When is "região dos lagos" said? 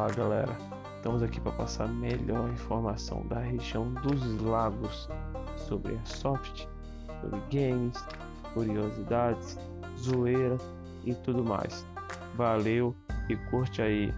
3.38-5.10